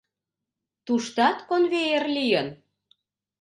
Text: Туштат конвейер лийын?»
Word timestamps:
Туштат 0.85 1.37
конвейер 1.49 2.05
лийын?» 2.15 2.47